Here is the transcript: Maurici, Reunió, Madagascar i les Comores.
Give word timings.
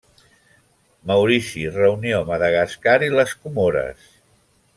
Maurici, 1.11 1.65
Reunió, 1.75 2.23
Madagascar 2.31 2.97
i 3.09 3.11
les 3.19 3.37
Comores. 3.45 4.09